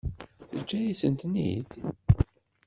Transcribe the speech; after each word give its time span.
Teǧǧa-yasent-ten-id? 0.51 1.69